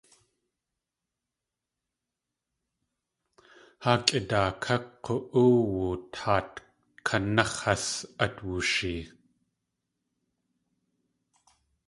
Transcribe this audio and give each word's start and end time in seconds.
Haa 3.83 3.97
kʼidaaká 4.05 4.75
k̲u.óowu 5.03 5.87
taat 6.13 6.49
kanax̲ 7.05 7.57
has 7.61 7.85
at 8.23 8.35
wooshee. 8.47 9.01